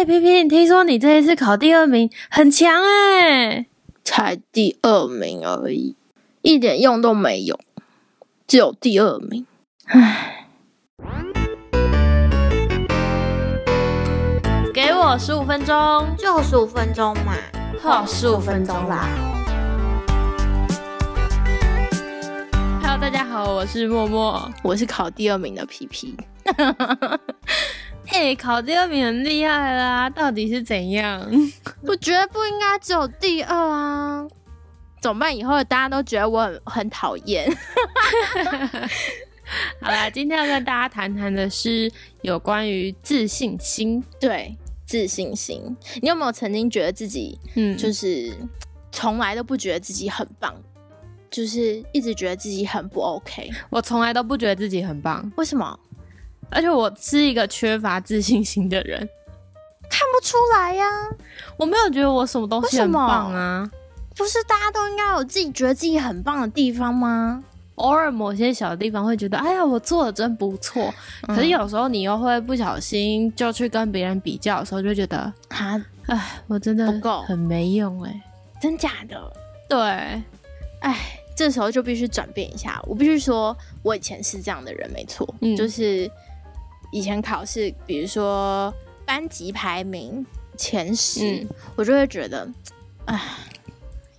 [0.00, 3.66] 哎，皮皮，你听说你这一次考第二名，很强哎，
[4.02, 5.94] 才第二名而已，
[6.40, 7.60] 一点用都没有，
[8.46, 9.44] 只有第二名，
[9.84, 10.46] 唉。
[14.72, 17.34] 给我十五分钟，就十五分钟嘛，
[17.82, 19.06] 好，十五分钟啦。
[22.80, 26.16] Hello，大家好，我是默默，我是考第二名的皮皮。
[28.12, 31.20] 哎，考第二名很厉害啦，到底是怎样？
[31.82, 34.26] 我觉得不应该只有第二啊，
[35.00, 35.36] 怎么办？
[35.36, 37.50] 以后大家都觉得我很很讨厌。
[39.80, 41.90] 好啦，今天要跟大家谈谈的是
[42.22, 44.02] 有关于自信心。
[44.20, 44.56] 对。
[44.86, 48.32] 自信心，你有没有曾经觉得自己，嗯，就是
[48.90, 50.52] 从来都不觉得自己很棒，
[51.30, 53.48] 就是一直觉得自己很不 OK？
[53.70, 55.78] 我从来都不觉得自己很棒，为什么？
[56.50, 58.98] 而且我是一个缺乏自信心的人，
[59.88, 60.84] 看不出来呀。
[61.56, 63.70] 我没有觉得我什么东西很棒啊，
[64.16, 67.42] 不是大家都应该有自己觉得自己很棒的地方吗？
[67.76, 70.92] 偶尔某些小的地方会觉得，哎呀，我做的真不错。
[71.22, 75.16] 可是有时候你又会不小心就去跟别人比较的时候，就觉得
[75.48, 78.20] 啊，哎，我真的不够，很没用哎，
[78.60, 79.18] 真假的？
[79.66, 79.78] 对，
[80.80, 82.78] 哎，这时候就必须转变一下。
[82.86, 85.26] 我必须说，我以前是这样的人，没错，
[85.56, 86.10] 就是
[86.90, 88.72] 以前考试，比如说
[89.06, 90.24] 班级排名
[90.56, 92.48] 前十，我就会觉得，
[93.06, 93.20] 唉，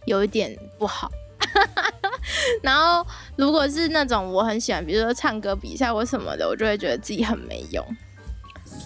[0.05, 1.11] 有一点不好。
[2.63, 3.05] 然后，
[3.36, 7.86] 如果是那种我很喜欢，比如说唱歌比赛或什么的，我就会觉得自己很没用。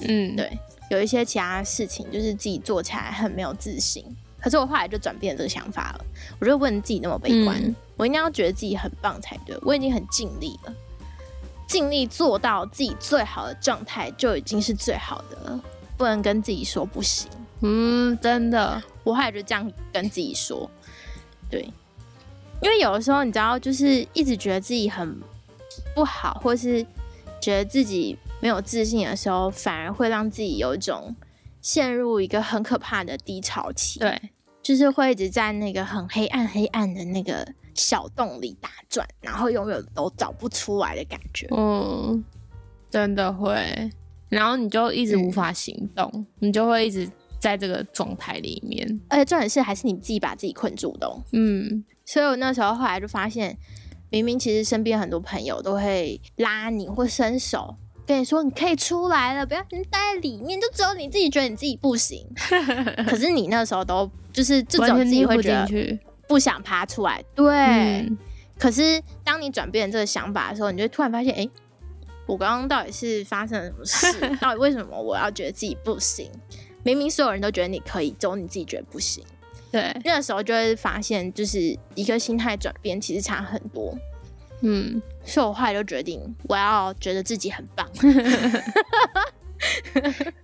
[0.08, 0.58] 嗯，对，
[0.90, 4.04] 有一些其他事情就是自己做起来很没有自信。
[4.40, 6.06] 可是我后来就转变这个想法了，
[6.40, 9.58] 我就不能自己那么悲观，我应该要觉得自己很棒才对。
[9.62, 10.74] 我已经很尽力了，
[11.68, 15.62] 尽力做到自己最好的状态就已经是最好的了，
[15.98, 17.30] 不能跟自己说不行。
[17.62, 20.70] 嗯，真的，我后来就这样跟自己说，
[21.50, 21.70] 对。
[22.62, 25.20] 因为有的时候，你知道，就是一直觉得自己很
[25.94, 26.84] 不好，或是
[27.42, 31.14] 觉得自己没有自信的时候，反而会让自己有一种
[31.62, 34.00] 陷入一个很可怕的低潮期。
[34.00, 34.20] 对，
[34.66, 41.48] 就是会一直在那个很黑暗、黑暗的那个小洞里打转，然后永远都找不出来的感觉。
[41.56, 42.26] 嗯，
[42.90, 43.54] 真的会。
[44.28, 49.00] 然后你就一直无法行动，你就会一直在这个状态里面。
[49.08, 51.08] 而且重点是，还是你自己把自己困住的。
[51.34, 51.86] 嗯。
[52.04, 53.56] 所以我那时候后来就发现，
[54.10, 62.26] 明明其实身边很多朋友都会拉你或伸手跟你说你可以出来了，不要待在里面，就只有你自己觉得你自己不行。
[63.08, 67.24] 可是你那时候都就是这种自己会觉得不想爬出来。
[67.34, 68.10] 对。
[68.58, 71.50] 可是当你转变这个想法的时候，你就突然发现，哎，
[72.26, 74.38] 我刚刚到底是发生了什么事？
[74.40, 76.32] 到底为什么我要觉得自己不行？
[76.84, 79.24] 明明所有人都觉得你可以，只有你自己觉得不行。
[79.72, 83.94] 对，那个时候就会发现，就是一个心态转变，其实差很多。
[84.62, 87.88] 嗯，所以我后来就决定，我要觉得自己很棒。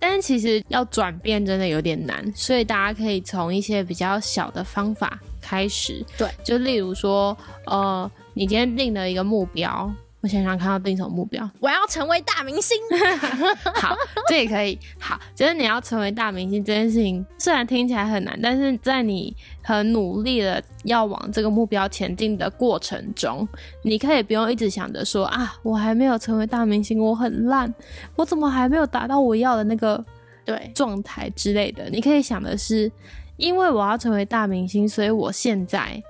[0.00, 6.04] 但是其实要转变真的有点难，所以大家可以从一些比较小的方法开始。
[6.16, 7.36] 对，就例如说，
[7.66, 9.92] 呃，你今天定了一个目标。
[10.22, 11.50] 我想想看到定什么目标？
[11.58, 12.78] 我要成为大明星。
[13.74, 13.96] 好，
[14.28, 14.78] 这也可以。
[15.00, 19.34] 好，觉得你要成为大明星这件事情，虽然听起来很难，但是在你
[19.64, 23.46] 很努力的要往这个目标前进的过程中，
[23.82, 27.74] 你可以不用一直想着说啊，我还没有成为大明星，我很烂，
[28.14, 30.04] 我怎么还没有达到我要的那个
[30.44, 31.90] 对状态之类的。
[31.90, 32.88] 你可以想的是，
[33.36, 36.00] 因为我要成为大明星，所以我现在。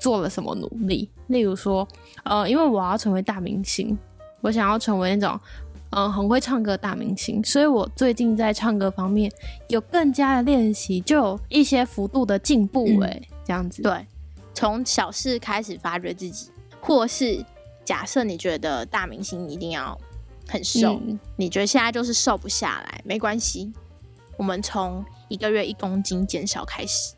[0.00, 1.08] 做了什么努力？
[1.28, 1.86] 例如说，
[2.24, 3.96] 呃，因为我要成为大明星，
[4.40, 5.38] 我想要成为那种，
[5.90, 9.30] 嗯，很会唱歌大明星，所以我最近在唱歌方面
[9.68, 12.98] 有更加的练习，就有一些幅度的进步。
[13.02, 13.82] 哎，这样子。
[13.82, 14.06] 对，
[14.54, 16.50] 从小事开始发掘自己，
[16.80, 17.44] 或是
[17.84, 19.96] 假设你觉得大明星一定要
[20.48, 20.98] 很瘦，
[21.36, 23.72] 你觉得现在就是瘦不下来，没关系，
[24.38, 27.14] 我们从一个月一公斤减少开始。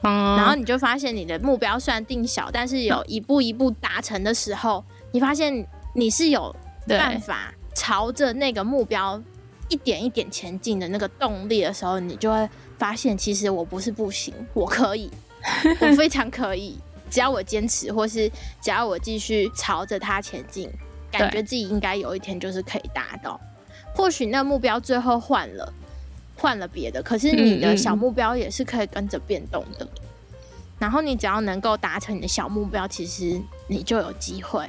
[0.00, 6.54] 然后你就发现你的目标虽然定小，但是有一步一步达成的时候，你发现你是有
[6.86, 9.20] 办法朝着那个目标
[9.68, 15.10] 一点一点前进的那个动力的时候，你就会发现，其实我不是不行，我可以，
[15.82, 16.78] 我非常可以，
[17.10, 18.30] 只要我坚持，或是
[18.60, 20.70] 只要我继续朝着它前进，
[21.10, 23.40] 感觉自己应该有一天就是可以达到。
[23.94, 25.72] 或许那目标最后换了。
[26.38, 29.86] 换了别的，可是你的小目标也是可以跟着变动的。
[30.78, 34.64] 然后你只要能够达成你的小目标，其实你就有机会，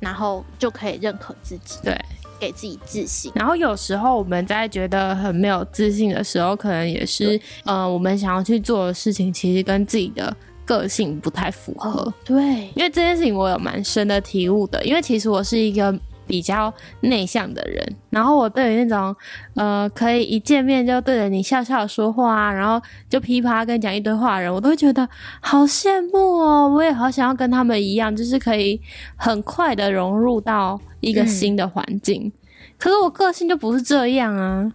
[0.00, 1.78] 然后就可以认可自己。
[1.84, 1.96] 对，
[2.40, 3.30] 给自己自信。
[3.36, 12.12] 然后有时候我们在觉得很没有自信的时候，可能也是呃，我们想要去做的事情，其实跟自己的个性不太符合。
[12.24, 15.96] 对，因为这件事情我有蛮深的体悟的，因为其实我是一个。
[16.32, 19.14] 比较内向的人，然后我对于那种
[19.54, 25.06] 呃可以一见面就对着你笑笑说话啊，然后就噼啪跟你讲一堆话的人，我都会觉得
[25.42, 26.72] 好羡慕哦！
[26.74, 28.80] 我也好想要跟他们一样，就是可以
[29.14, 32.32] 很快的融入到一个新的环境。
[32.78, 34.72] 可是我个性就不是这样啊，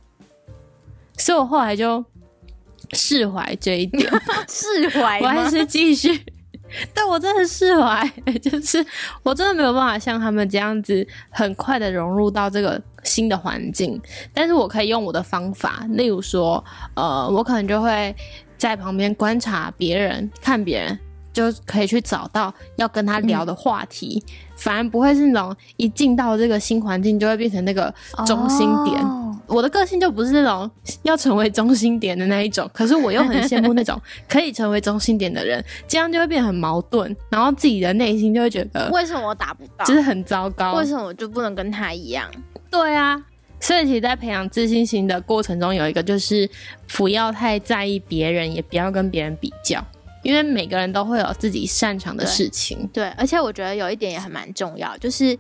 [1.18, 2.06] 所以我后来就
[2.94, 4.08] 释怀这一点，
[4.48, 6.22] 释怀，我还是继续。
[6.94, 8.08] 但我真的释怀，
[8.42, 8.86] 就是
[9.24, 14.02] 我真的没有办法像他们这样子很快的融入到这个新的环境。
[14.34, 16.64] 但是我可以用我的方法，例如说，
[16.96, 18.16] 呃，我可能就会
[18.58, 21.00] 在旁边观察别人，看别人，
[21.38, 24.24] 就可以去找到要跟他聊的话题，
[24.56, 27.94] 反而不会是那种一进到这个新环境就会变成那个
[28.26, 29.00] 中心点。
[29.46, 30.70] 我的个性就不是那种
[31.04, 42.28] 要成为中心点的那一种，可是我又很羡慕那种可以成为中心点的人，这样就会变很矛盾，然后自己的内心就会觉得为什么我达不到，就是很糟糕，为什么我就不能跟他一样？
[42.72, 43.24] 对啊，
[43.60, 46.50] 所以其实，在培养自信心的过程中，有一个就是
[46.98, 49.82] 不要太在意别人，也不要跟别人比较，
[50.28, 52.86] 因为每个人都会有自己擅长的事情。
[52.92, 55.38] 对，而且我觉得有一点也很蛮重要，就是。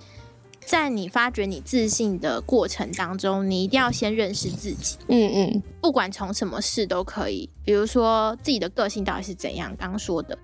[0.59, 4.97] 在你发掘你自信的过程当中，你一定要先认识自己。
[5.07, 10.37] 嗯嗯，不管从什么事都可以，比如说自己的个性到底是怎样，刚刚说的，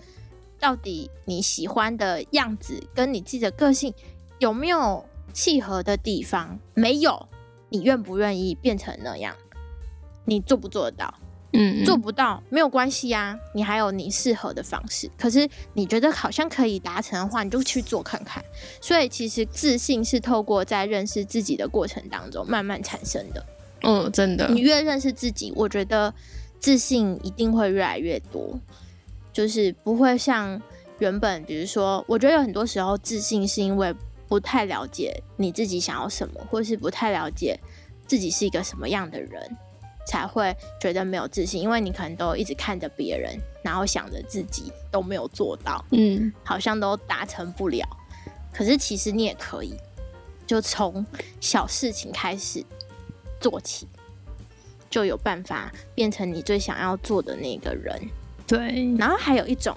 [0.57, 3.93] 到底你喜欢的样子跟你自己的个性
[4.39, 5.03] 有没有
[5.33, 6.57] 契合的地方？
[6.73, 7.27] 没有，
[7.67, 9.35] 你愿不愿意变成那样？
[10.23, 11.13] 你做不做得到？
[11.53, 15.09] 嗯，做不到没有关系呀，你还有你适合的方式。
[15.17, 18.43] 可是你觉得好像可以达成的话，你就去做看看。
[18.81, 23.45] 所以其实自信是透过在认识自己的过程当中慢慢产生的。
[23.83, 24.49] 嗯，真的。
[24.49, 26.13] 你越认识自己，我觉得
[26.59, 28.59] 自信一定会越来越多，
[29.31, 30.59] 就是不会像
[30.99, 33.93] 原本，比如说，我觉得有很多时候自信是因为
[34.27, 37.59] 不太了解你自己想要什么，或是不太了解
[38.07, 39.57] 自己是一个什么样的人。
[40.05, 47.87] 才会觉得没有自信，因为你可能都一直看着别人，然后想着自己都没有做到，嗯，好像都达成不了。
[48.51, 49.73] 可是其实你也可以，
[50.45, 51.05] 就从
[51.39, 52.63] 小事情开始
[53.39, 53.87] 做起，
[54.89, 57.99] 就有办法变成你最想要做的那个人。
[58.45, 58.93] 对。
[58.97, 59.75] 然后还有一种，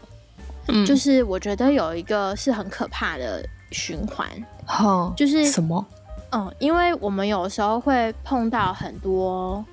[0.69, 4.29] 嗯，就是我觉得有一个是很可怕的循环，
[4.67, 5.87] 好，就是什么？
[6.33, 9.65] 嗯，因为我们有时候会碰到很多。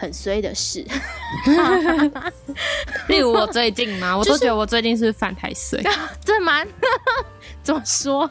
[0.00, 0.82] 很衰的事，
[3.08, 5.82] 例如我最近嘛， 我都觉得我最近是犯太岁，
[6.24, 6.66] 这蛮
[7.62, 8.28] 怎么说？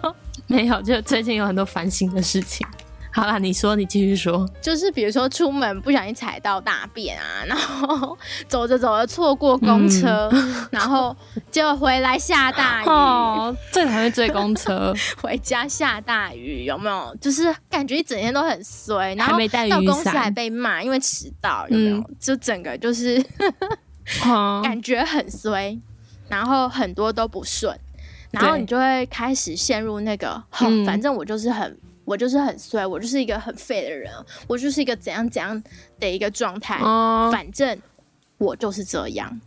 [0.48, 2.66] 没有，就最近有很多烦心的事情。
[3.12, 4.48] 好啦，你说，你继续说。
[4.62, 8.18] 就是比如说出门不小心踩到大便啊，然后
[8.48, 10.32] 走着走着错过公车，
[10.72, 11.16] 然后
[11.52, 14.94] 就回来下大雨， 最讨厌追公车。
[15.22, 17.16] 回家下大雨，有没有？
[17.20, 19.38] 就是感觉一整天都很衰，然后
[19.70, 22.10] 到公司还被骂，因为迟到，有没有？
[22.20, 23.22] 就整个就是
[24.64, 25.78] 感觉很衰，
[26.28, 27.76] 然后很多都不顺，
[28.30, 30.42] 然后你就会开始陷入那个，
[30.86, 31.76] 反正我就是很。
[32.10, 34.12] 我就是很衰，我就是一个很废的人，
[34.48, 35.62] 我就是一个怎样怎样
[36.00, 36.80] 的一个状态。
[37.32, 37.80] 反正
[38.40, 39.40] 我就是这样。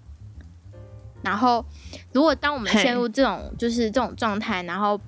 [1.22, 1.64] 然后，
[2.12, 5.00] 如果当我们陷入这种就是这种状态，然后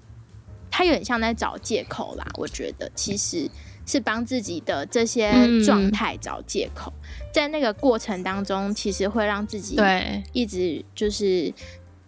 [0.68, 2.26] 他有点像在找借口啦。
[2.34, 3.48] 我觉得其实
[3.86, 5.32] 是帮自己的这些
[5.64, 6.92] 状态找借口，
[7.32, 11.54] 在那个过程当中，其实会让自己对一直就是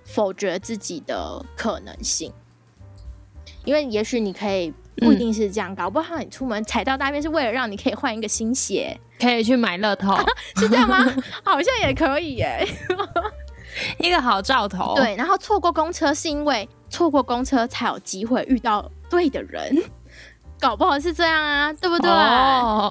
[0.03, 2.33] 否决自己的可能性，
[3.65, 4.75] 因为也许你可以。
[4.97, 10.17] 不一定是这样，搞不好你出门踩到大便是为了让你可以换一个新鞋，可以去买乐透，
[10.57, 11.05] 是这样吗？
[11.45, 12.67] 好像也可以耶，
[13.99, 14.95] 一个好兆头。
[14.97, 19.77] 对，然后错过公车是因为错过公车才有机会遇到对的人，
[20.59, 22.11] 搞不好是这样啊，对不对？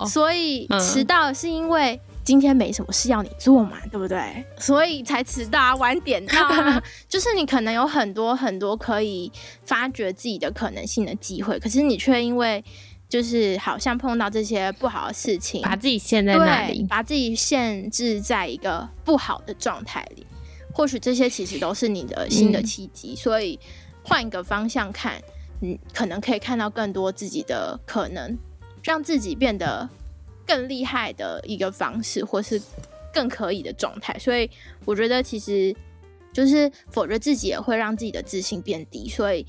[0.08, 2.00] 所以迟到是因为。
[2.25, 4.44] 今天没什么事要你做嘛，对不对？
[4.58, 6.82] 所以才迟到、晚点到啊。
[7.08, 9.32] 就是你可能有很多很多可以
[9.63, 12.63] 发掘自己的可能性的机会，可是你却因为
[13.08, 20.25] 就是好像碰到这些不好的事情，把自己陷在那里，把自己限制在一个不好的状态里。
[20.74, 23.60] 或许这些其实都是你的新的契机，所以
[24.03, 25.22] 换一个方向看，
[25.60, 28.36] 你，可能可以看到更多自己的可能，
[28.82, 29.88] 让自己变得。
[30.46, 32.62] 更厉害的一个方式，或是
[33.14, 34.50] 更可以的状态，所以
[34.86, 35.75] 我觉得其实
[36.34, 39.46] 就是否决自己也会让自己的自信变低，所以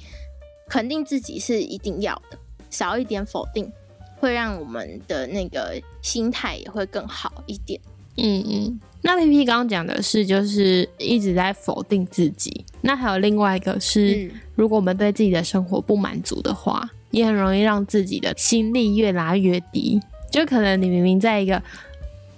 [0.69, 2.39] 肯定自己是一定要的，
[2.71, 3.71] 少一点否定，
[4.19, 7.81] 会让我们的那个心态也会更好一点。
[8.17, 8.81] 嗯嗯。
[9.03, 12.65] 那 P P 刚刚讲的是，就是一直在否定自己。
[12.81, 20.01] 那还有另外一个是，如果我们对自己的生活不满足的话，也很容易让自己的心力越拉越低。
[20.31, 21.61] 就可能你明明在一个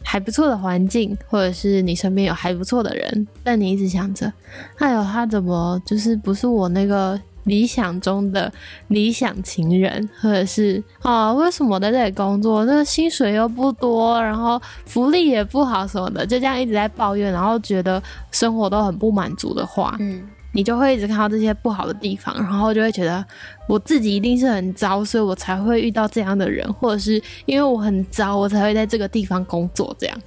[0.03, 4.33] 还不错的环境，或者是你身边有还不错的人，但你一直想着，
[4.79, 7.21] 哎呦，他怎么就是不是我那个。
[7.45, 8.53] 理想中的
[8.89, 23.25] 理想情人，或者是啊，为什么在这里工作，那薪水又不多，然后福利也不好什么的，就这样一直在抱怨，然后觉得生活都很不满足的话，嗯，你就会一直看到这些不好的地方，然后就会觉得
[23.69, 30.21] 我自己一定是很糟，所以我才会遇到这样的人，或者是因为我很糟，我才会在这个地方工作，这样，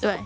[0.00, 0.18] 对，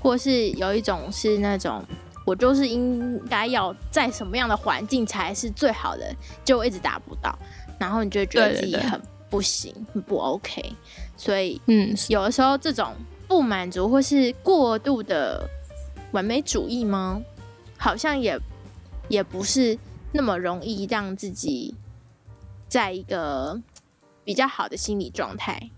[0.00, 1.84] 或是有一种是那种。
[2.26, 6.12] 我就是应该要在什么样的环境才是最好的，
[6.44, 7.38] 就一直达不到，
[7.78, 9.00] 然后你就觉得自己很
[9.30, 10.60] 不行，很不 OK。
[11.16, 12.88] 所以，嗯，有的时候这种
[13.28, 15.48] 不满足或是过度的
[16.10, 17.22] 完美主义吗？
[17.86, 18.36] 好像也
[19.08, 19.78] 也不是
[20.10, 21.72] 那么容易让自己
[22.66, 23.62] 在一个
[24.24, 25.70] 比较好的心理状态，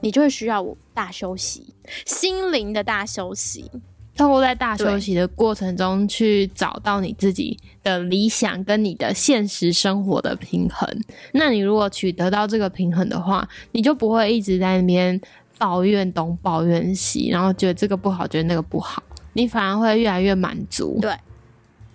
[0.00, 1.72] 你就会需要大休息，
[2.04, 3.70] 心灵的大休息。
[4.16, 10.86] 透过在大休息的过程中，去找到你自己的理想跟你的现实生活的平衡。
[11.32, 15.18] 那你如果取得到这个平衡的话，你就不会一直在那边
[15.58, 19.00] 抱怨东抱怨西，然后觉得这个不好，觉得那个不好，
[19.32, 20.98] 你反而会越来越满足。
[21.00, 21.16] 对，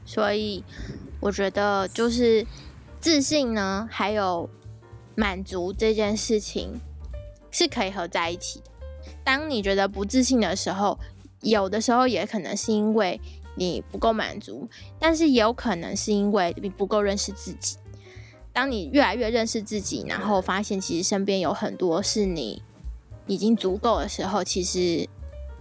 [0.07, 0.63] 所以
[1.19, 2.47] 我觉得就是
[2.99, 4.49] 自信呢，还有
[5.13, 6.79] 满足这件事情
[7.51, 8.71] 是可以合在一起的。
[9.23, 10.97] 当你觉得不自信的时候，
[11.41, 13.19] 有的时候也可能是因为
[13.55, 17.77] 你不够满足，但是也有可能是因为你不够认识自己。
[18.53, 22.63] 当你越来越认识自己，然后发现其实身边有很多是你
[23.27, 25.07] 已经足够的时候，其实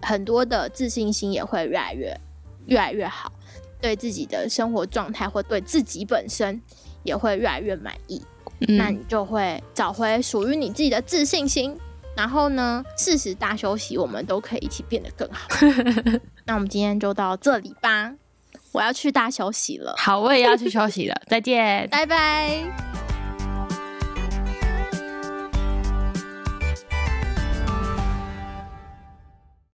[0.00, 2.18] 很多的自信心也会越来越
[2.66, 3.32] 越来越好，
[3.80, 6.61] 对自己的生活状态或对自己本身
[7.02, 8.23] 也会越来越满意。
[8.59, 11.78] 那你就会找回属于你自己的自信心。
[12.16, 15.47] 然后呢，适时大休息，我们都可以一起变得更好。
[16.47, 18.14] 那我们今天就到这里吧，
[18.73, 19.95] 我要去大休息了。
[19.99, 23.05] 好，我也要去休息了，再见，拜拜。